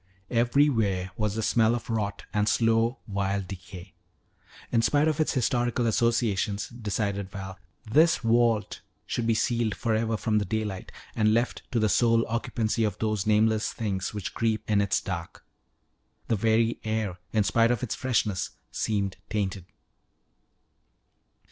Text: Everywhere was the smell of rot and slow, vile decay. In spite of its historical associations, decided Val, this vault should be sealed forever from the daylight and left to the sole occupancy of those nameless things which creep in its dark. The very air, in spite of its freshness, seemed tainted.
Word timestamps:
Everywhere 0.31 1.11
was 1.15 1.35
the 1.35 1.43
smell 1.43 1.75
of 1.75 1.87
rot 1.87 2.23
and 2.33 2.49
slow, 2.49 2.97
vile 3.07 3.43
decay. 3.43 3.93
In 4.71 4.81
spite 4.81 5.07
of 5.07 5.19
its 5.19 5.33
historical 5.33 5.85
associations, 5.85 6.69
decided 6.69 7.29
Val, 7.29 7.59
this 7.85 8.17
vault 8.17 8.81
should 9.05 9.27
be 9.27 9.35
sealed 9.35 9.75
forever 9.75 10.17
from 10.17 10.39
the 10.39 10.45
daylight 10.45 10.91
and 11.15 11.35
left 11.35 11.61
to 11.71 11.77
the 11.79 11.87
sole 11.87 12.25
occupancy 12.27 12.83
of 12.83 12.97
those 12.97 13.27
nameless 13.27 13.71
things 13.71 14.11
which 14.11 14.33
creep 14.33 14.67
in 14.67 14.81
its 14.81 14.99
dark. 15.01 15.45
The 16.29 16.35
very 16.35 16.79
air, 16.83 17.19
in 17.31 17.43
spite 17.43 17.69
of 17.69 17.83
its 17.83 17.93
freshness, 17.93 18.49
seemed 18.71 19.17
tainted. 19.29 19.65